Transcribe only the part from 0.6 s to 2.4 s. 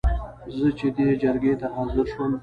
چې دې جرګې ته حاضر شوم.